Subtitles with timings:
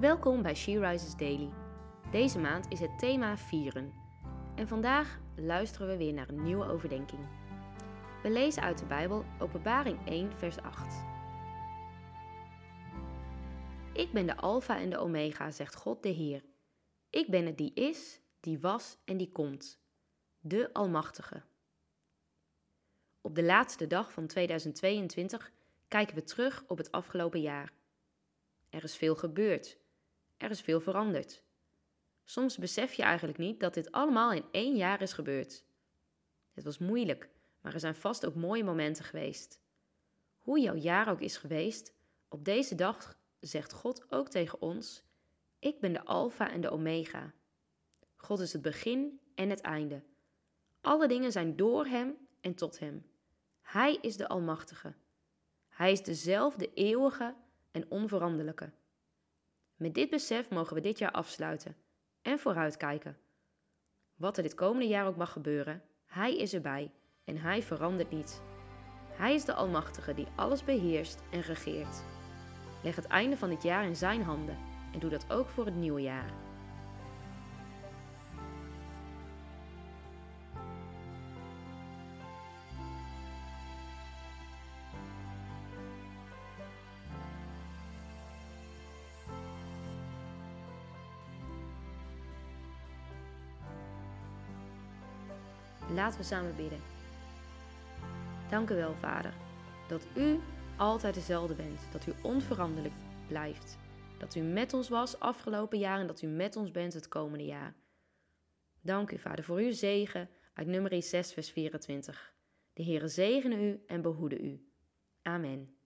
[0.00, 1.50] Welkom bij She Rises Daily.
[2.10, 3.92] Deze maand is het thema vieren.
[4.54, 7.28] En vandaag luisteren we weer naar een nieuwe overdenking.
[8.22, 11.04] We lezen uit de Bijbel Openbaring 1, vers 8.
[13.92, 16.44] Ik ben de Alpha en de Omega, zegt God de Heer.
[17.10, 19.80] Ik ben het die is, die was en die komt.
[20.40, 21.42] De Almachtige.
[23.20, 25.52] Op de laatste dag van 2022
[25.88, 27.72] kijken we terug op het afgelopen jaar.
[28.70, 29.82] Er is veel gebeurd.
[30.36, 31.42] Er is veel veranderd.
[32.24, 35.64] Soms besef je eigenlijk niet dat dit allemaal in één jaar is gebeurd.
[36.52, 37.28] Het was moeilijk,
[37.60, 39.60] maar er zijn vast ook mooie momenten geweest.
[40.38, 41.94] Hoe jouw jaar ook is geweest,
[42.28, 45.04] op deze dag zegt God ook tegen ons:
[45.58, 47.32] Ik ben de Alpha en de Omega.
[48.16, 50.02] God is het begin en het einde.
[50.80, 53.06] Alle dingen zijn door Hem en tot Hem.
[53.60, 54.94] Hij is de Almachtige.
[55.68, 57.34] Hij is dezelfde eeuwige
[57.70, 58.72] en onveranderlijke.
[59.76, 61.76] Met dit besef mogen we dit jaar afsluiten
[62.22, 63.16] en vooruitkijken.
[64.14, 66.92] Wat er dit komende jaar ook mag gebeuren, Hij is erbij
[67.24, 68.42] en Hij verandert niet.
[69.10, 72.02] Hij is de Almachtige die alles beheerst en regeert.
[72.82, 74.58] Leg het einde van dit jaar in Zijn handen
[74.92, 76.53] en doe dat ook voor het nieuwe jaar.
[95.92, 96.80] Laten we samen bidden.
[98.50, 99.34] Dank u wel, Vader,
[99.88, 100.40] dat u
[100.76, 102.94] altijd dezelfde bent, dat u onveranderlijk
[103.28, 103.78] blijft.
[104.18, 107.44] Dat u met ons was afgelopen jaar en dat u met ons bent het komende
[107.44, 107.74] jaar.
[108.80, 112.34] Dank u, Vader, voor uw zegen uit nummer 6, vers 24.
[112.72, 114.68] De Heere zegene u en behoede u.
[115.22, 115.76] Amen.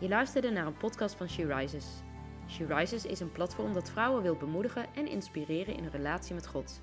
[0.00, 1.86] Je luisterde naar een podcast van She Rises.
[2.48, 6.46] She Rises is een platform dat vrouwen wil bemoedigen en inspireren in hun relatie met
[6.46, 6.82] God.